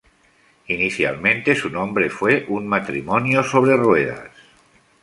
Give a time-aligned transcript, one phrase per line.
[0.69, 4.31] Inicialmente su nombre fue "Un matrimonio sobre ruedas".